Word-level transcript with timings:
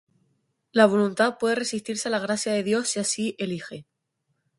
La 0.71 0.87
voluntad 0.87 1.37
puede 1.37 1.53
resistirse 1.53 2.07
a 2.07 2.11
la 2.11 2.17
gracia 2.17 2.53
de 2.53 2.63
Dios 2.63 2.87
si 2.89 2.99
así 2.99 3.35
elige. 3.37 3.85